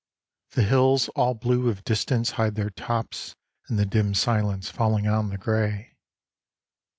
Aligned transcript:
The 0.53 0.63
hills 0.63 1.09
all 1.09 1.35
blue 1.35 1.61
with 1.65 1.83
distance 1.83 2.31
hide 2.31 2.55
their 2.55 2.71
tops 2.71 3.35
In 3.69 3.75
the 3.75 3.85
dim 3.85 4.15
silence 4.15 4.67
falling 4.67 5.05
on 5.07 5.29
the 5.29 5.37
grey. 5.37 5.95